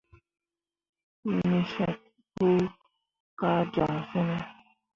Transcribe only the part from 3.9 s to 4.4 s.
fene?